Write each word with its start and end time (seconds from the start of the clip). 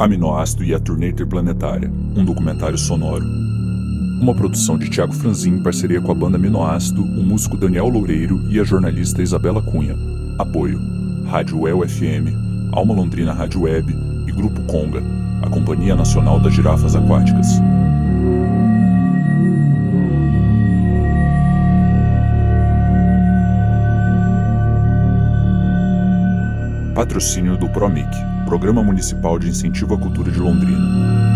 Aminoácido 0.00 0.64
e 0.64 0.74
a 0.74 0.80
Turnê 0.80 1.10
Interplanetária, 1.10 1.92
um 2.16 2.24
documentário 2.24 2.78
sonoro. 2.78 3.22
Uma 3.22 4.34
produção 4.34 4.78
de 4.78 4.88
Tiago 4.88 5.12
Franzin 5.12 5.56
em 5.56 5.62
parceria 5.62 6.00
com 6.00 6.10
a 6.10 6.14
banda 6.14 6.38
Aminoácido, 6.38 7.02
o 7.02 7.22
músico 7.22 7.54
Daniel 7.54 7.86
Loureiro 7.86 8.40
e 8.48 8.58
a 8.58 8.64
jornalista 8.64 9.20
Isabela 9.20 9.60
Cunha. 9.60 9.94
Apoio: 10.38 10.80
Rádio 11.26 11.68
El 11.68 11.86
FM, 11.86 12.32
Alma 12.72 12.94
Londrina 12.94 13.34
Rádio 13.34 13.60
Web 13.60 13.94
e 14.26 14.32
Grupo 14.32 14.62
Conga, 14.62 15.02
a 15.42 15.50
Companhia 15.50 15.94
Nacional 15.94 16.40
das 16.40 16.54
Girafas 16.54 16.96
Aquáticas. 16.96 17.60
Patrocínio 26.94 27.58
do 27.58 27.68
PROMIC, 27.68 28.08
Programa 28.50 28.82
Municipal 28.82 29.38
de 29.38 29.48
Incentivo 29.48 29.94
à 29.94 29.96
Cultura 29.96 30.28
de 30.28 30.40
Londrina. 30.40 31.29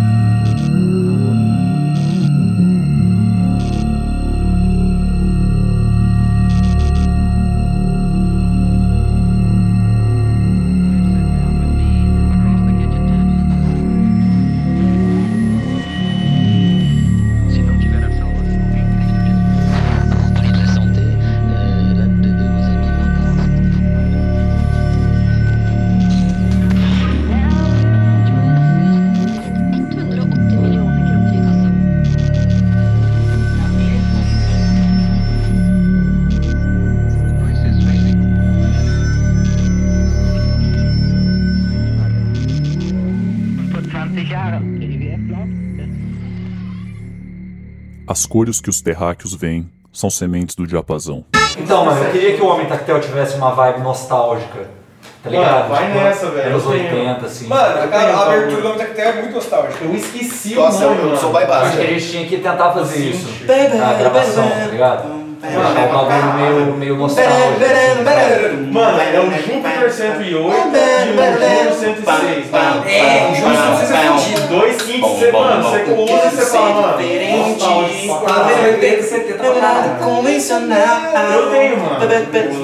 As 48.15 48.27
cores 48.27 48.61
que 48.61 48.71
os 48.71 48.81
terráqueos 48.81 49.35
veem 49.35 49.69
são 49.93 50.09
sementes 50.09 50.55
do 50.55 50.65
diapasão. 50.65 51.25
Então, 51.59 51.85
mano, 51.85 52.01
eu 52.01 52.13
queria 52.13 52.37
que 52.37 52.41
o 52.41 52.47
Homem 52.47 52.65
Tactel 52.65 53.01
tivesse 53.01 53.37
uma 53.37 53.51
vibe 53.51 53.81
nostálgica. 53.81 54.69
Tá 55.21 55.31
ligado? 55.31 55.69
Mano, 55.69 55.69
vai 55.69 55.87
Tipo, 55.87 55.99
nessa, 55.99 56.31
velho. 56.31 56.51
Anos 56.51 56.65
Eu 56.65 56.71
tenho. 56.71 57.01
80, 57.01 57.27
assim. 57.27 57.49
Mano, 57.49 57.77
Eu 57.77 57.89
cara, 57.89 58.17
a 58.17 58.23
abertura 58.27 58.63
do 58.63 58.67
Homem 58.69 58.79
Tactel 58.79 59.05
é 59.05 59.21
muito 59.21 59.35
nostálgica. 59.35 59.85
Eu 59.85 59.97
esqueci 59.97 60.55
Nossa, 60.55 60.87
o 60.87 60.91
nome, 60.91 61.03
eu, 61.03 61.09
eu 61.11 61.17
sou 61.17 61.33
vai 61.33 61.43
Acho 61.43 61.77
que 61.77 61.83
a 61.83 61.87
gente 61.87 62.09
tinha 62.09 62.27
que 62.29 62.37
tentar 62.37 62.73
fazer 62.73 62.99
isso. 63.05 63.27
Na 63.77 63.95
gravação, 63.95 64.49
tá 64.49 64.67
ligado? 64.67 65.24
Baby, 65.45 65.75
Deixar 65.75 65.85
um 65.85 65.93
bagulho 65.93 66.35
meio, 66.35 66.75
meio 66.77 66.97
nostálgico. 66.97 67.35
assim. 67.37 68.73
Mano, 68.73 68.99
é 69.01 69.21
o 69.21 69.31
Júpiter 69.31 69.93
108 69.93 70.25
e 70.25 70.35
o 70.35 70.43
Júpiter 70.51 71.75
106. 71.75 72.51
É, 72.87 73.29
o 73.31 73.35
Júpiter 73.35 73.61
106 73.79 73.91
é 73.91 73.95
fudido. 74.19 74.49
Dois 74.49 74.77
você, 75.01 75.33
mano, 75.33 75.63
você 75.63 75.83
usa 75.93 76.13
e 76.13 76.31
você 76.31 76.47
fala, 76.47 76.71
mano. 76.75 76.99
Nada 79.61 80.05
convencional. 80.05 81.33
Eu 81.35 81.51
tenho, 81.51 81.77
mano. 81.79 81.99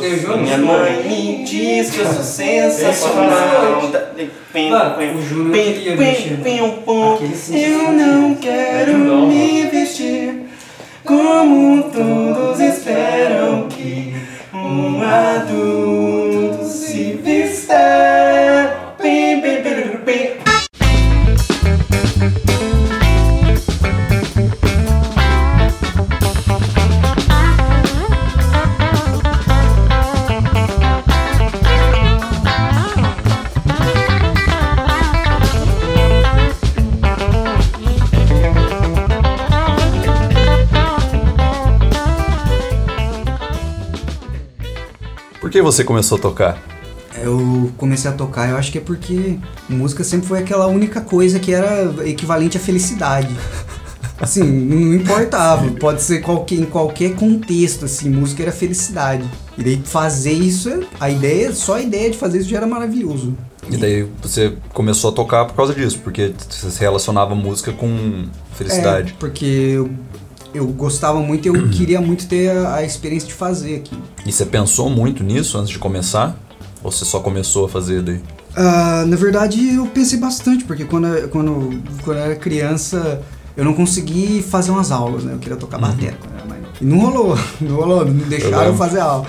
Eu 0.02 0.18
juro, 0.18 0.38
Minha 0.38 0.58
mãe 0.58 1.02
me 1.04 1.44
diz 1.44 1.90
que 1.90 2.00
eu 2.00 2.06
sou 2.06 2.22
sensacional. 2.22 3.82
Mano, 4.70 5.18
o 5.18 5.22
Júnior 5.22 5.52
queria 5.52 5.96
mexer. 5.96 6.38
Aquele 7.14 7.36
sim. 7.36 7.58
Eu 7.58 7.92
não 7.92 8.34
quero 8.34 8.92
me 8.98 9.62
vestir 9.66 10.39
como 11.10 11.82
todos 11.90 12.60
esperam 12.60 13.66
que 13.68 14.14
um 14.54 15.02
adulto 15.02 15.79
você 45.70 45.84
começou 45.84 46.18
a 46.18 46.20
tocar? 46.20 46.62
Eu 47.22 47.70
comecei 47.76 48.10
a 48.10 48.14
tocar, 48.14 48.48
eu 48.48 48.56
acho 48.56 48.72
que 48.72 48.78
é 48.78 48.80
porque 48.80 49.38
música 49.68 50.02
sempre 50.02 50.26
foi 50.26 50.40
aquela 50.40 50.66
única 50.66 51.00
coisa 51.00 51.38
que 51.38 51.52
era 51.52 51.92
equivalente 52.04 52.56
à 52.56 52.60
felicidade. 52.60 53.34
Assim, 54.20 54.42
não 54.42 54.94
importava, 54.94 55.70
pode 55.72 56.02
ser 56.02 56.20
qualquer, 56.20 56.56
em 56.56 56.66
qualquer 56.66 57.14
contexto, 57.14 57.86
assim, 57.86 58.10
música 58.10 58.42
era 58.42 58.52
felicidade. 58.52 59.24
E 59.56 59.62
daí 59.62 59.80
fazer 59.82 60.32
isso, 60.32 60.82
a 60.98 61.08
ideia, 61.08 61.54
só 61.54 61.76
a 61.76 61.80
ideia 61.80 62.10
de 62.10 62.18
fazer 62.18 62.40
isso 62.40 62.48
já 62.48 62.58
era 62.58 62.66
maravilhoso. 62.66 63.34
E 63.70 63.76
daí 63.76 64.06
você 64.20 64.56
começou 64.74 65.10
a 65.10 65.14
tocar 65.14 65.46
por 65.46 65.54
causa 65.54 65.72
disso, 65.72 66.00
porque 66.02 66.34
você 66.48 66.80
relacionava 66.80 67.34
música 67.34 67.72
com 67.72 68.26
felicidade. 68.54 69.12
É, 69.12 69.14
porque 69.18 69.44
eu, 69.44 69.90
eu 70.54 70.66
gostava 70.68 71.20
muito 71.20 71.46
e 71.46 71.48
eu 71.48 71.68
queria 71.70 72.00
muito 72.00 72.26
ter 72.26 72.50
a, 72.50 72.76
a 72.76 72.84
experiência 72.84 73.28
de 73.28 73.34
fazer 73.34 73.76
aqui. 73.76 73.96
E 74.26 74.32
você 74.32 74.44
pensou 74.46 74.88
muito 74.90 75.22
nisso 75.22 75.56
antes 75.58 75.70
de 75.70 75.78
começar? 75.78 76.36
Ou 76.82 76.90
você 76.90 77.04
só 77.04 77.20
começou 77.20 77.66
a 77.66 77.68
fazer 77.68 78.02
daí? 78.02 78.20
Ah, 78.56 79.04
na 79.06 79.16
verdade, 79.16 79.74
eu 79.74 79.86
pensei 79.86 80.18
bastante, 80.18 80.64
porque 80.64 80.84
quando, 80.84 81.06
eu- 81.08 81.28
quando, 81.28 81.80
quando 82.02 82.16
eu 82.18 82.24
era 82.24 82.36
criança, 82.36 83.22
eu 83.56 83.64
não 83.64 83.74
consegui 83.74 84.42
fazer 84.42 84.70
umas 84.70 84.90
aulas, 84.90 85.22
né? 85.24 85.34
Eu 85.34 85.38
queria 85.38 85.56
tocar 85.56 85.78
bateria. 85.78 86.16
quando 86.20 86.32
eu 86.32 86.38
era 86.38 86.46
mais 86.48 86.62
novo. 86.62 86.74
E 86.80 86.84
não 86.84 86.98
rolou, 86.98 87.38
não 87.60 87.76
rolou, 87.76 88.04
não 88.06 88.14
deixaram 88.28 88.54
eu 88.56 88.60
lembro. 88.62 88.76
fazer 88.78 89.00
aula. 89.00 89.26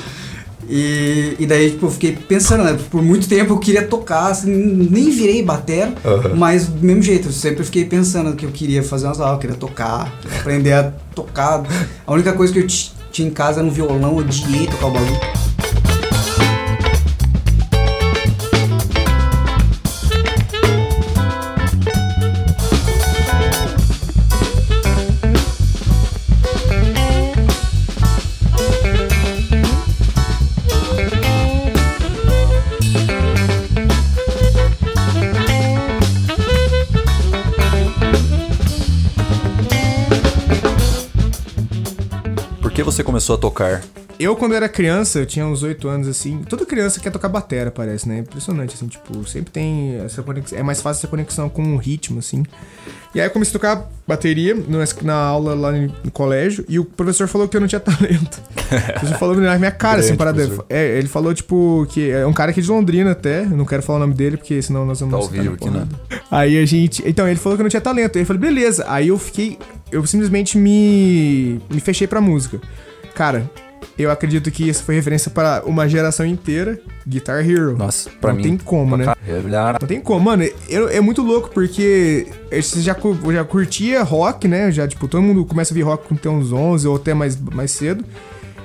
E, 0.70 1.36
e 1.40 1.46
daí, 1.46 1.72
tipo, 1.72 1.86
eu 1.88 1.92
fiquei 1.92 2.14
pensando, 2.14 2.64
né? 2.64 2.78
Por 2.90 3.02
muito 3.02 3.28
tempo 3.28 3.54
eu 3.54 3.58
queria 3.60 3.84
tocar, 3.86 4.28
assim, 4.32 4.50
nem 4.52 5.10
virei 5.10 5.44
batera, 5.44 5.94
Aham. 6.06 6.36
mas 6.36 6.68
do 6.68 6.86
mesmo 6.86 7.02
jeito, 7.02 7.28
eu 7.28 7.32
sempre 7.32 7.64
fiquei 7.64 7.86
pensando 7.86 8.36
que 8.36 8.46
eu 8.46 8.52
queria 8.52 8.82
fazer 8.84 9.06
umas 9.08 9.20
aulas, 9.20 9.36
eu 9.36 9.40
queria 9.40 9.56
tocar, 9.56 10.14
aprender 10.40 10.74
a 10.74 10.92
tocar. 11.16 11.64
A 12.06 12.14
única 12.14 12.34
coisa 12.34 12.54
que 12.54 12.60
eu 12.60 12.68
ti- 12.68 12.94
tinha 13.12 13.28
em 13.28 13.32
casa 13.32 13.60
era 13.60 13.68
um 13.68 13.72
violão, 13.72 14.12
eu 14.12 14.18
odiei 14.18 14.68
tocar 14.68 14.88
o 14.88 14.92
bagulho. 14.92 15.41
Você 42.92 43.04
começou 43.04 43.36
a 43.36 43.38
tocar? 43.38 43.82
Eu, 44.20 44.36
quando 44.36 44.54
era 44.54 44.70
criança, 44.70 45.18
eu 45.20 45.26
tinha 45.26 45.46
uns 45.48 45.64
8 45.64 45.88
anos, 45.88 46.08
assim. 46.08 46.44
Toda 46.48 46.64
criança 46.64 47.00
quer 47.00 47.10
tocar 47.10 47.28
batera, 47.28 47.72
parece, 47.72 48.08
né? 48.08 48.20
Impressionante, 48.20 48.76
assim, 48.76 48.88
tipo, 48.88 49.28
sempre 49.28 49.52
tem 49.52 49.96
essa 50.06 50.22
conexão. 50.22 50.60
É 50.60 50.62
mais 50.62 50.80
fácil 50.80 51.00
essa 51.00 51.08
conexão 51.08 51.50
com 51.50 51.74
o 51.74 51.78
ritmo, 51.78 52.20
assim. 52.20 52.44
E 53.16 53.20
aí 53.20 53.26
eu 53.26 53.32
comecei 53.32 53.52
a 53.52 53.54
tocar 53.54 53.90
bateria 54.08 54.56
na 55.02 55.16
aula 55.16 55.56
lá 55.56 55.72
no 55.72 56.12
colégio 56.12 56.64
e 56.70 56.80
o 56.80 56.86
professor 56.86 57.28
falou 57.28 57.48
que 57.48 57.58
eu 57.58 57.62
não 57.62 57.68
tinha 57.68 57.80
talento. 57.82 58.40
O 58.52 59.00
professor 59.00 59.18
falou 59.18 59.36
na 59.36 59.58
minha 59.58 59.72
cara, 59.72 60.02
assim, 60.02 60.16
parada. 60.16 60.48
É, 60.70 60.98
ele 60.98 61.08
falou, 61.08 61.34
tipo, 61.34 61.88
que 61.90 62.12
é 62.12 62.26
um 62.26 62.34
cara 62.34 62.52
aqui 62.52 62.62
de 62.62 62.70
Londrina 62.70 63.12
até. 63.12 63.42
Eu 63.42 63.58
não 63.58 63.66
quero 63.66 63.82
falar 63.82 63.98
o 63.98 64.02
nome 64.02 64.14
dele, 64.14 64.38
porque 64.38 64.62
senão 64.62 64.86
nós 64.86 65.00
vamos 65.00 65.16
Tá 65.16 65.22
ao 65.22 65.30
vivo 65.30 65.56
aqui, 65.56 65.70
né? 65.70 65.88
Aí 66.30 66.58
a 66.58 66.66
gente. 66.66 67.04
Então, 67.06 67.28
ele 67.28 67.40
falou 67.40 67.58
que 67.58 67.62
eu 67.62 67.66
não 67.66 67.70
tinha 67.70 67.82
talento. 67.82 68.18
Aí 68.18 68.22
eu 68.22 68.26
falei, 68.26 68.40
beleza. 68.40 68.86
Aí 68.88 69.08
eu 69.08 69.18
fiquei. 69.18 69.58
Eu 69.92 70.06
simplesmente 70.06 70.58
me. 70.58 71.60
me 71.70 71.80
fechei 71.82 72.08
pra 72.08 72.22
música. 72.22 72.60
Cara, 73.14 73.50
eu 73.98 74.10
acredito 74.10 74.50
que 74.50 74.68
isso 74.68 74.84
foi 74.84 74.96
referência 74.96 75.30
para 75.30 75.64
uma 75.66 75.88
geração 75.88 76.26
inteira. 76.26 76.80
Guitar 77.08 77.48
Hero. 77.48 77.76
Nossa, 77.78 78.10
pra 78.22 78.32
não 78.32 78.38
mim. 78.38 78.44
tem 78.44 78.58
como, 78.58 78.96
né? 78.96 79.14
Revelar. 79.26 79.78
Não 79.82 79.88
tem 79.88 80.00
como, 80.00 80.26
mano. 80.26 80.44
eu- 80.70 80.88
é 80.90 81.02
muito 81.02 81.22
louco 81.22 81.50
porque 81.54 82.28
você 82.52 82.80
já, 82.80 82.96
já 83.34 83.44
curtia 83.44 84.02
rock, 84.04 84.48
né? 84.48 84.72
Já, 84.72 84.88
tipo, 84.88 85.08
todo 85.08 85.22
mundo 85.22 85.44
começa 85.46 85.72
a 85.72 85.74
ouvir 85.74 85.82
rock 85.84 86.08
com 86.08 86.30
uns 86.30 86.52
11 86.54 86.88
ou 86.88 86.96
até 86.96 87.14
mais, 87.14 87.36
mais 87.40 87.72
cedo. 87.72 88.06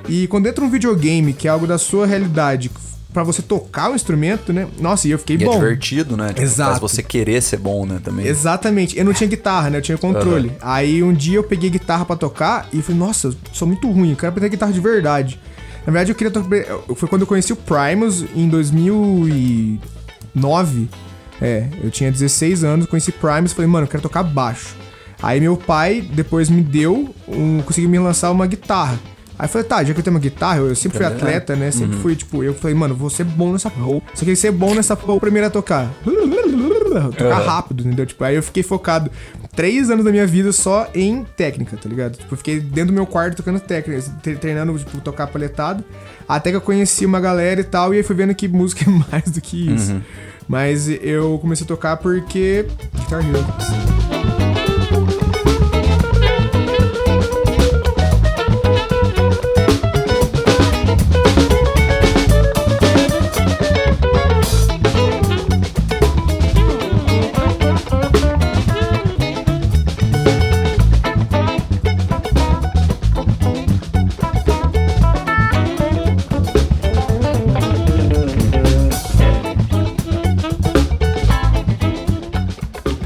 E 0.09 0.27
quando 0.29 0.47
entra 0.47 0.65
um 0.65 0.71
videogame, 0.71 1.33
que 1.33 1.49
é 1.49 1.51
algo 1.51 1.67
da 1.67 1.79
sua 1.79 2.07
realidade, 2.07 2.71
pra 3.17 3.25
você 3.25 3.41
tocar 3.41 3.91
o 3.91 3.95
instrumento, 3.95 4.53
né? 4.53 4.69
Nossa, 4.79 5.09
e 5.09 5.11
eu 5.11 5.19
fiquei 5.19 5.39
E 5.39 5.43
é 5.43 5.47
bom. 5.47 5.55
divertido, 5.55 6.19
né? 6.19 6.29
Tipo, 6.29 6.43
Exato. 6.43 6.71
Faz 6.73 6.81
você 6.81 7.03
querer 7.03 7.43
ser 7.43 7.57
bom, 7.57 7.87
né? 7.87 7.99
Também. 8.05 8.27
Exatamente. 8.27 8.99
Eu 8.99 9.07
não 9.07 9.15
tinha 9.15 9.27
guitarra, 9.27 9.71
né? 9.71 9.79
Eu 9.79 9.83
tinha 9.83 9.97
controle. 9.97 10.53
Aí 10.61 11.03
um 11.03 11.15
dia 11.15 11.39
eu 11.39 11.43
peguei 11.43 11.71
guitarra 11.71 12.05
pra 12.05 12.15
tocar 12.15 12.69
e 12.75 12.83
falei, 12.83 12.99
nossa, 12.99 13.29
eu 13.29 13.35
sou 13.55 13.67
muito 13.67 13.91
ruim, 13.91 14.11
eu 14.11 14.17
quero 14.17 14.29
aprender 14.29 14.51
guitarra 14.51 14.73
de 14.73 14.81
verdade. 14.81 15.41
Na 15.87 15.93
verdade, 15.93 16.13
eu 16.13 16.15
queria 16.15 16.31
tocar. 16.31 16.49
Foi 16.95 17.09
quando 17.09 17.23
eu 17.23 17.27
conheci 17.27 17.55
o 17.55 17.57
Primus 17.57 18.23
em 18.35 18.51
2009. 18.51 20.91
É, 21.41 21.69
eu 21.83 21.91
tinha 21.91 22.13
16 22.13 22.65
anos, 22.65 22.85
conheci 22.87 23.13
Primus 23.13 23.53
e 23.53 23.55
falei, 23.55 23.71
mano, 23.71 23.87
eu 23.87 23.91
quero 23.91 24.03
tocar 24.03 24.23
baixo. 24.23 24.77
Aí 25.23 25.41
meu 25.41 25.57
pai 25.57 26.03
depois 26.13 26.51
me 26.51 26.61
deu, 26.61 27.15
um, 27.27 27.63
conseguiu 27.63 27.89
me 27.89 27.99
lançar 27.99 28.31
uma 28.31 28.47
guitarra. 28.47 29.01
Aí 29.39 29.45
eu 29.45 29.49
falei, 29.51 29.67
tá, 29.67 29.85
já 29.85 29.93
que 29.93 30.01
eu 30.01 30.05
tenho 30.05 30.15
uma 30.17 30.21
guitarra, 30.21 30.59
eu, 30.59 30.69
eu 30.69 30.75
sempre 30.77 30.97
fui 30.99 31.07
atleta, 31.17 31.55
né? 31.57 31.71
Sempre 31.71 31.97
fui, 31.99 32.17
tipo, 32.17 32.43
eu 32.43 32.55
falei, 32.55 32.75
mano, 32.75 32.95
vou 32.95 33.11
ser 33.11 33.25
bom 33.25 33.53
nessa 33.53 33.69
porra. 33.71 34.01
Você 34.15 34.25
quer 34.25 34.35
ser 34.35 34.51
bom 34.51 34.75
nessa 34.75 34.97
porra 34.97 35.21
primeiro 35.21 35.47
a 35.47 35.51
tocar. 35.51 35.91
Tocar 37.13 37.39
rápido, 37.47 37.81
entendeu? 37.87 38.07
Tipo, 38.07 38.25
aí 38.25 38.35
eu 38.37 38.43
fiquei 38.43 38.63
focado 38.63 39.11
três 39.55 39.91
anos 39.91 40.05
da 40.05 40.11
minha 40.11 40.27
vida 40.27 40.53
só 40.53 40.89
em 40.95 41.25
técnica, 41.37 41.77
tá 41.77 41.89
ligado? 41.89 42.17
Tipo, 42.17 42.33
eu 42.33 42.39
fiquei 42.39 42.61
dentro 42.61 42.87
do 42.87 42.93
meu 42.95 43.07
quarto 43.07 43.37
tocando 43.37 43.61
técnica, 43.61 44.03
tre- 44.23 44.37
treinando, 44.37 44.79
tipo, 44.79 44.99
tocar 45.01 45.27
paletado. 45.27 45.85
Até 46.29 46.51
que 46.51 46.57
eu 46.57 46.61
conheci 46.61 47.05
uma 47.05 47.21
galera 47.21 47.61
e 47.61 47.65
tal, 47.65 47.93
e 47.93 47.99
aí 47.99 48.03
fui 48.03 48.17
vendo 48.17 48.35
que 48.35 48.49
música 48.49 48.85
é 48.89 48.93
mais 49.13 49.31
do 49.31 49.41
que 49.41 49.75
isso. 49.75 50.01
Mas 50.49 50.89
eu 50.89 51.39
comecei 51.41 51.65
a 51.65 51.69
tocar 51.69 51.97
porque. 51.99 52.67
Guitar 52.95 53.21
Hero. 53.21 53.96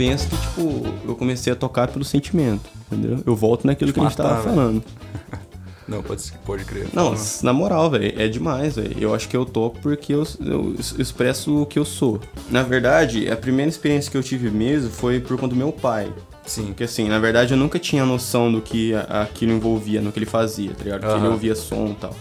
Eu 0.01 0.11
penso 0.11 0.29
que, 0.29 0.37
tipo, 0.37 0.85
eu 1.07 1.15
comecei 1.15 1.53
a 1.53 1.57
tocar 1.57 1.89
pelo 1.89 2.05
sentimento, 2.05 2.69
entendeu? 2.91 3.23
Eu 3.27 3.37
volto 3.37 3.67
naquilo 3.67 3.93
que 3.93 4.01
a 4.01 4.03
gente 4.05 4.19
Matar, 4.19 4.29
tava 4.31 4.43
velho. 4.43 4.55
falando. 4.55 4.85
Não, 5.87 6.03
pode, 6.05 6.23
pode 6.47 6.65
crer. 6.65 6.87
Não, 6.93 7.15
na 7.43 7.53
moral, 7.53 7.91
velho, 7.91 8.15
é 8.17 8.29
demais, 8.29 8.77
velho. 8.77 8.97
Eu 8.97 9.13
acho 9.13 9.29
que 9.29 9.37
eu 9.37 9.45
toco 9.45 9.81
porque 9.81 10.15
eu, 10.15 10.25
eu 10.39 10.77
expresso 10.97 11.63
o 11.63 11.67
que 11.67 11.81
eu 11.81 11.85
sou. 11.85 12.21
Na 12.49 12.63
verdade, 12.63 13.29
a 13.29 13.37
primeira 13.37 13.69
experiência 13.69 14.09
que 14.09 14.17
eu 14.17 14.23
tive 14.23 14.51
mesmo 14.53 14.89
foi 14.89 15.19
por 15.19 15.37
conta 15.37 15.49
do 15.49 15.57
meu 15.57 15.73
pai. 15.73 16.13
Sim. 16.47 16.67
Porque 16.67 16.85
assim, 16.85 17.09
na 17.09 17.19
verdade 17.19 17.55
eu 17.55 17.59
nunca 17.59 17.77
tinha 17.77 18.07
noção 18.07 18.53
do 18.53 18.61
que 18.61 18.95
aquilo 19.09 19.51
envolvia, 19.51 20.01
no 20.01 20.13
que 20.13 20.21
ele 20.21 20.27
fazia, 20.27 20.71
tá 20.71 20.85
ligado? 20.85 21.01
Que 21.01 21.13
ele 21.13 21.27
ouvia 21.27 21.57
som 21.57 21.89
e 21.89 21.95
tal. 21.95 22.15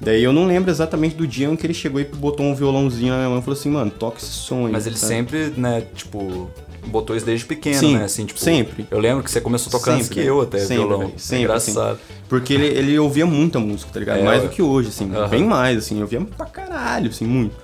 Daí 0.00 0.22
eu 0.22 0.32
não 0.32 0.46
lembro 0.46 0.70
exatamente 0.70 1.16
do 1.16 1.26
dia 1.26 1.48
em 1.48 1.56
que 1.56 1.66
ele 1.66 1.74
chegou 1.74 2.00
e 2.00 2.04
botou 2.04 2.46
um 2.46 2.54
violãozinho 2.54 3.12
na 3.12 3.18
minha 3.18 3.28
mão 3.28 3.38
e 3.38 3.42
falou 3.42 3.58
assim, 3.58 3.70
mano, 3.70 3.90
toca 3.90 4.18
esse 4.18 4.30
som 4.30 4.66
aí. 4.66 4.72
Mas 4.72 4.86
ele 4.86 4.96
sempre, 4.96 5.52
né, 5.56 5.82
tipo, 5.94 6.48
botou 6.86 7.16
isso 7.16 7.24
desde 7.26 7.44
pequeno, 7.46 7.78
Sim, 7.78 7.96
né? 7.96 8.04
Assim, 8.04 8.24
tipo, 8.24 8.38
sempre. 8.40 8.86
Eu 8.90 8.98
lembro 8.98 9.22
que 9.22 9.30
você 9.30 9.40
começou 9.40 9.70
tocando 9.70 10.00
Sempre, 10.02 10.14
que 10.14 10.20
eu 10.20 10.40
até, 10.40 10.58
sempre, 10.58 10.76
violão. 10.76 10.98
velho, 11.00 11.12
É 11.14 11.18
sempre, 11.18 11.44
engraçado. 11.44 11.98
Porque 12.28 12.52
ele, 12.54 12.66
ele 12.66 12.98
ouvia 12.98 13.26
muita 13.26 13.58
música, 13.58 13.90
tá 13.92 14.00
ligado? 14.00 14.18
É, 14.20 14.22
mais 14.22 14.42
do 14.42 14.48
que 14.48 14.62
hoje, 14.62 14.88
assim. 14.88 15.10
Aham. 15.14 15.28
Bem 15.28 15.44
mais, 15.44 15.78
assim. 15.78 15.96
Eu 15.96 16.02
ouvia 16.02 16.20
pra 16.36 16.46
caralho, 16.46 17.08
assim, 17.10 17.24
muito. 17.26 17.54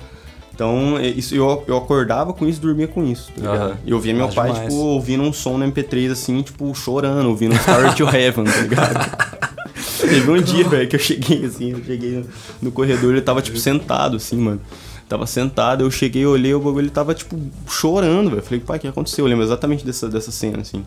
Então, 0.55 0.99
é, 0.99 1.07
isso, 1.07 1.35
eu, 1.37 1.63
eu 1.69 1.77
acordava 1.77 2.33
com 2.33 2.47
isso, 2.47 2.61
dormia 2.61 2.89
com 2.89 3.05
isso, 3.05 3.31
tá 3.35 3.41
ligado? 3.41 3.79
E 3.87 3.91
eu 3.93 4.01
via 4.01 4.13
meu 4.13 4.27
Mas 4.27 4.35
pai, 4.35 4.51
demais. 4.53 4.69
tipo, 4.69 4.83
ouvindo 4.83 5.23
um 5.23 5.33
som 5.33 5.57
no 5.57 5.65
MP3, 5.65 6.11
assim, 6.11 6.43
tipo, 6.43 6.75
chorando, 6.75 7.29
ouvindo 7.29 7.55
Star 7.57 7.95
to 7.95 8.05
Heaven, 8.09 8.45
tá 8.45 8.61
ligado? 8.63 9.49
Teve 10.01 10.31
um 10.31 10.43
dia, 10.43 10.69
velho, 10.69 10.89
que 10.89 10.97
eu 10.97 11.01
cheguei, 11.01 11.45
assim, 11.45 11.71
eu 11.71 11.85
cheguei 11.85 12.11
no, 12.11 12.27
no 12.63 12.73
corredor, 12.73 13.13
ele 13.13 13.21
tava, 13.21 13.41
tipo, 13.41 13.57
sentado, 13.57 14.17
assim, 14.17 14.37
mano. 14.37 14.61
Tava 15.09 15.27
sentado, 15.27 15.85
eu 15.85 15.91
cheguei, 15.91 16.27
olhei, 16.27 16.53
o 16.53 16.61
bagulho, 16.61 16.81
ele 16.85 16.91
tava, 16.91 17.15
tipo, 17.15 17.39
chorando, 17.67 18.31
velho. 18.31 18.43
Falei, 18.43 18.61
pai, 18.61 18.77
o 18.77 18.81
que 18.81 18.89
aconteceu? 18.89 19.25
Eu 19.25 19.29
lembro 19.31 19.45
exatamente 19.45 19.85
dessa, 19.85 20.09
dessa 20.09 20.31
cena, 20.31 20.61
assim. 20.61 20.85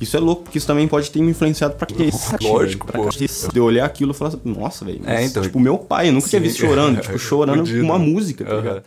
Isso 0.00 0.16
é 0.16 0.20
louco, 0.20 0.42
porque 0.44 0.58
isso 0.58 0.66
também 0.66 0.86
pode 0.86 1.10
ter 1.10 1.20
me 1.20 1.30
influenciado 1.30 1.74
pra 1.74 1.86
que 1.86 2.10
Lógico, 2.40 2.86
pra 2.86 2.98
pô. 3.00 3.06
cacete. 3.06 3.52
De 3.52 3.58
eu 3.58 3.64
olhar 3.64 3.84
aquilo 3.84 4.12
e 4.12 4.14
falar 4.14 4.28
assim, 4.30 4.40
nossa, 4.44 4.84
velho. 4.84 5.00
É, 5.04 5.24
então. 5.24 5.42
Tipo, 5.42 5.58
meu 5.58 5.76
pai, 5.76 6.08
eu 6.08 6.12
nunca 6.12 6.28
tinha 6.28 6.40
Sim. 6.40 6.46
visto 6.46 6.60
chorando, 6.60 7.00
tipo, 7.02 7.18
chorando 7.18 7.68
com 7.68 7.80
uma 7.80 7.98
música, 7.98 8.44
tá 8.44 8.54
ligado? 8.54 8.82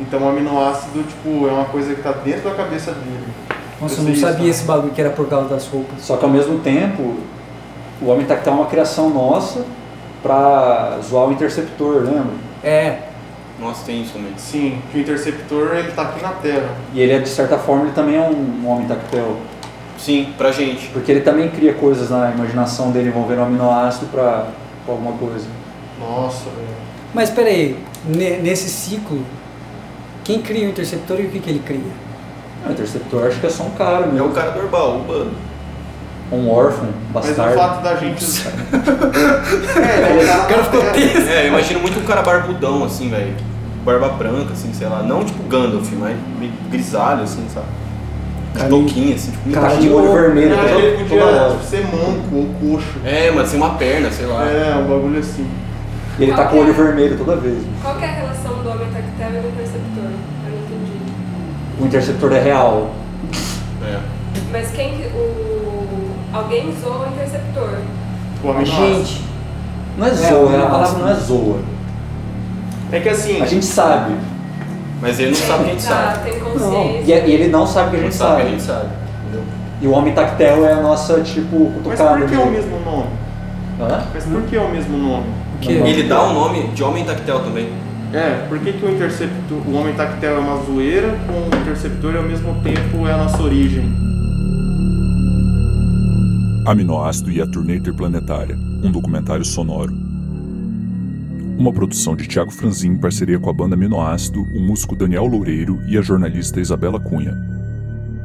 Então 0.00 0.22
o 0.22 0.28
aminoácido, 0.28 1.02
tipo, 1.02 1.46
é 1.46 1.52
uma 1.52 1.66
coisa 1.66 1.94
que 1.94 2.02
tá 2.02 2.12
dentro 2.12 2.48
da 2.48 2.54
cabeça 2.54 2.92
dele. 2.92 3.24
Nossa, 3.80 4.00
eu 4.00 4.04
não 4.04 4.10
isso, 4.12 4.20
sabia 4.22 4.44
né? 4.44 4.48
esse 4.50 4.64
bagulho 4.64 4.92
que 4.92 5.00
era 5.00 5.10
por 5.10 5.28
causa 5.28 5.48
das 5.48 5.66
roupas. 5.66 6.00
Só 6.02 6.16
que 6.16 6.24
ao 6.24 6.30
mesmo 6.30 6.58
tempo, 6.60 7.16
o 8.00 8.06
Homem 8.06 8.26
Tactel 8.26 8.52
é 8.52 8.56
uma 8.56 8.66
criação 8.66 9.10
nossa 9.10 9.64
pra 10.22 10.98
zoar 11.02 11.28
o 11.28 11.32
Interceptor, 11.32 12.02
lembra? 12.02 12.32
É, 12.62 12.98
Nossa, 13.58 13.84
tem 13.84 14.02
isso 14.02 14.12
também. 14.14 14.32
Sim, 14.36 14.80
que 14.90 14.98
o 14.98 15.00
interceptor 15.00 15.74
ele 15.76 15.92
tá 15.92 16.02
aqui 16.02 16.22
na 16.22 16.30
Terra. 16.30 16.68
E 16.94 17.00
ele, 17.00 17.12
é, 17.12 17.18
de 17.18 17.28
certa 17.28 17.58
forma, 17.58 17.84
ele 17.84 17.92
também 17.92 18.16
é 18.16 18.20
um, 18.22 18.62
um 18.64 18.68
Homem 18.70 18.86
Tactel. 18.86 19.36
Sim, 19.98 20.32
pra 20.38 20.50
gente. 20.50 20.88
Porque 20.88 21.10
ele 21.12 21.20
também 21.20 21.48
cria 21.50 21.74
coisas 21.74 22.08
na 22.10 22.30
imaginação 22.30 22.90
dele 22.90 23.08
envolvendo 23.08 23.40
o 23.40 23.44
aminoácido 23.44 24.06
pra, 24.06 24.46
pra 24.84 24.94
alguma 24.94 25.12
coisa. 25.12 25.46
Nossa, 25.98 26.44
velho. 26.44 26.68
mas 27.12 27.28
peraí, 27.30 27.76
ne- 28.06 28.38
nesse 28.38 28.68
ciclo, 28.70 29.20
quem 30.24 30.40
cria 30.42 30.66
o 30.66 30.70
interceptor 30.70 31.20
e 31.20 31.24
o 31.26 31.30
que, 31.30 31.38
que 31.40 31.50
ele 31.50 31.62
cria? 31.64 31.80
O 32.68 32.72
Interceptor 32.72 33.26
acho 33.26 33.40
que 33.40 33.46
é 33.46 33.50
só 33.50 33.62
um 33.64 33.70
cara 33.70 34.04
É 34.04 34.08
mesmo. 34.08 34.28
o 34.28 34.32
cara 34.32 34.50
do 34.50 34.58
Herbal, 34.60 34.96
o 34.96 35.04
Bano. 35.04 35.30
Um 36.30 36.48
órfão, 36.50 36.88
um 36.88 36.92
Mas 37.12 37.24
o 37.24 37.28
bastardo. 37.28 37.54
fato 37.56 37.82
da 37.82 37.96
gente. 37.96 38.24
é, 39.76 40.10
ele 40.16 40.26
tá 40.26 40.44
O 40.44 40.46
cara 40.46 40.64
ficou 40.64 40.80
tenso. 40.92 41.28
É, 41.28 41.44
eu 41.44 41.48
imagino 41.48 41.80
muito 41.80 41.98
um 41.98 42.04
cara 42.04 42.22
barbudão, 42.22 42.84
assim, 42.84 43.08
velho. 43.08 43.34
Barba 43.84 44.08
branca, 44.10 44.52
assim, 44.52 44.72
sei 44.72 44.86
lá. 44.88 45.02
Não 45.02 45.24
tipo 45.24 45.42
Gandalf, 45.44 45.90
mas 45.98 46.16
meio 46.38 46.52
grisalho, 46.70 47.22
assim, 47.22 47.44
sabe? 47.52 47.66
De 48.52 48.58
Cara, 48.58 48.68
touquinho, 48.68 49.14
assim, 49.14 49.30
tipo 49.30 49.48
um 49.48 49.52
cara 49.52 49.68
cara 49.68 49.80
de 49.80 49.88
olho 49.88 50.12
vermelho, 50.12 50.52
Ele 50.52 50.56
toda, 50.56 50.98
podia 51.08 51.08
toda 51.20 51.24
hora. 51.42 51.50
tipo, 51.52 51.64
ser 51.64 51.84
manco 51.84 52.34
ou 52.36 52.46
coxo. 52.60 52.88
É, 53.04 53.30
mano, 53.30 53.46
sem 53.48 53.58
uma 53.58 53.70
perna, 53.74 54.10
sei 54.10 54.26
lá. 54.26 54.44
É, 54.44 54.74
um 54.76 54.86
bagulho 54.86 55.18
assim. 55.18 55.48
E 56.18 56.22
ele 56.24 56.32
tá 56.34 56.44
com 56.44 56.56
o 56.56 56.60
olho 56.60 56.74
vermelho 56.74 57.16
toda 57.16 57.36
vez. 57.36 57.58
Qual 57.82 57.96
que 57.96 58.04
é 58.04 58.08
a 58.08 58.12
relação 58.12 58.49
do 59.28 59.36
homem 59.36 59.42
e 59.44 59.52
interceptor? 59.52 60.04
Eu 60.04 60.50
não 60.50 60.58
entendi. 60.58 61.00
O 61.80 61.86
Interceptor 61.86 62.32
é 62.32 62.40
real. 62.40 62.90
É. 63.84 63.98
Mas 64.52 64.70
quem 64.72 64.96
que. 64.96 65.06
O... 65.08 66.10
Alguém 66.32 66.68
usou 66.70 67.00
o 67.02 67.06
interceptor. 67.08 67.78
O 68.44 68.50
aminoácido. 68.50 69.04
Gente, 69.04 69.22
Não 69.98 70.06
é 70.06 70.10
É, 70.10 70.12
zoa, 70.14 70.38
o 70.50 70.62
a 70.66 70.70
palavra 70.70 70.98
não 70.98 71.08
é 71.10 71.14
zoa. 71.14 71.58
É 72.92 73.00
que 73.00 73.08
assim. 73.08 73.40
A 73.42 73.46
gente 73.46 73.64
sabe. 73.64 74.14
Mas 75.00 75.18
ele 75.18 75.30
não 75.30 75.36
sabe 75.36 75.64
que 75.64 75.70
a 75.70 75.72
gente 75.72 75.86
tá, 75.86 76.12
sabe. 76.14 76.30
tem 76.30 76.40
Não. 76.40 76.50
consciência. 76.50 77.14
E, 77.18 77.30
e 77.30 77.32
ele 77.32 77.48
não 77.48 77.66
sabe 77.66 77.90
que 77.90 77.96
a 77.96 77.98
Ele 78.00 78.06
gente 78.08 78.16
sabe 78.16 78.36
que 78.36 78.40
a 78.42 78.44
sabe. 78.44 78.50
gente 78.50 78.62
sabe. 78.62 78.88
Entendeu? 79.22 79.42
E 79.80 79.86
o 79.86 79.92
Homem 79.92 80.12
Tactel 80.14 80.66
é 80.66 80.72
a 80.74 80.80
nossa, 80.82 81.20
tipo, 81.22 81.64
Mas 81.84 81.98
cutucada. 81.98 82.18
por 82.18 82.28
que 82.28 82.34
é 82.34 82.38
o 82.38 82.50
mesmo 82.50 82.80
nome? 82.80 83.06
Hã? 83.80 84.02
Mas 84.12 84.24
por 84.24 84.42
que 84.42 84.56
é 84.56 84.60
o 84.60 84.68
mesmo 84.70 84.96
nome? 84.98 85.26
que 85.62 85.72
Não. 85.74 85.86
Ele 85.86 86.02
dá 86.04 86.22
o 86.22 86.32
nome 86.34 86.68
de 86.68 86.82
Homem 86.84 87.04
Tactel 87.04 87.40
também. 87.40 87.68
É, 88.12 88.44
por 88.48 88.58
que, 88.58 88.72
que 88.72 88.84
o 88.84 88.90
interceptor, 88.90 89.58
o 89.68 89.72
homem 89.72 89.94
tactel 89.94 90.36
é 90.36 90.38
uma 90.40 90.56
zoeira, 90.64 91.16
com 91.28 91.56
o 91.56 91.60
interceptor 91.60 92.14
e 92.14 92.16
ao 92.16 92.24
mesmo 92.24 92.60
tempo 92.60 93.06
é 93.06 93.12
a 93.12 93.16
nossa 93.16 93.40
origem? 93.40 93.84
Aminoácido 96.66 97.30
e 97.30 97.40
a 97.40 97.46
Turnê 97.46 97.76
Interplanetária, 97.76 98.56
um 98.82 98.90
documentário 98.90 99.44
sonoro. 99.44 99.92
Uma 101.56 101.72
produção 101.72 102.16
de 102.16 102.26
Tiago 102.26 102.50
Franzin 102.50 102.88
em 102.88 102.98
parceria 102.98 103.38
com 103.38 103.48
a 103.48 103.52
banda 103.52 103.76
Aminoácido, 103.76 104.42
o 104.42 104.60
músico 104.60 104.96
Daniel 104.96 105.26
Loureiro 105.26 105.78
e 105.86 105.96
a 105.96 106.02
jornalista 106.02 106.60
Isabela 106.60 106.98
Cunha. 106.98 107.36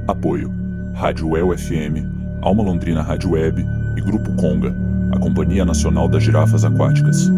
Apoio: 0.08 0.52
Rádio 0.96 1.30
UEL 1.30 1.56
FM, 1.56 2.42
Alma 2.42 2.64
Londrina 2.64 3.04
Rádio 3.04 3.32
Web 3.32 3.64
e 3.96 4.02
Grupo 4.02 4.34
Conga, 4.36 4.76
a 5.12 5.20
Companhia 5.20 5.64
Nacional 5.64 6.08
das 6.08 6.24
Girafas 6.24 6.66
Aquáticas. 6.66 7.30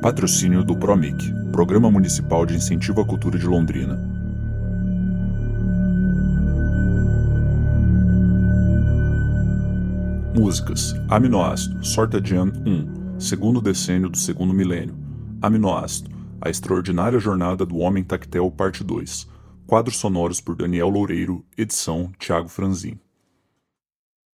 Patrocínio 0.00 0.62
do 0.62 0.76
PROMIC, 0.76 1.32
Programa 1.50 1.90
Municipal 1.90 2.44
de 2.44 2.54
Incentivo 2.54 3.00
à 3.00 3.04
Cultura 3.04 3.38
de 3.38 3.46
Londrina. 3.46 3.98
Músicas: 10.34 10.94
Aminoácido, 11.08 11.84
Sorta 11.84 12.20
Jam 12.22 12.52
1, 12.64 13.18
segundo 13.18 13.60
decênio 13.60 14.10
do 14.10 14.18
segundo 14.18 14.52
milênio. 14.52 14.94
Aminoácido, 15.40 16.10
A 16.40 16.50
Extraordinária 16.50 17.18
Jornada 17.18 17.64
do 17.64 17.78
Homem 17.78 18.04
Tactel, 18.04 18.50
parte 18.50 18.84
2. 18.84 19.26
Quadros 19.66 19.96
sonoros 19.96 20.40
por 20.40 20.54
Daniel 20.54 20.90
Loureiro, 20.90 21.44
edição 21.56 22.12
Tiago 22.18 22.48
Franzin. 22.48 23.00